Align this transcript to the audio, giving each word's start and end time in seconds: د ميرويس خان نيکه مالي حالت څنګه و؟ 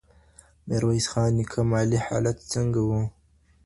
د 0.03 0.03
ميرويس 0.69 1.05
خان 1.11 1.29
نيکه 1.37 1.61
مالي 1.71 1.99
حالت 2.07 2.37
څنګه 2.53 2.79
و؟ 2.87 2.89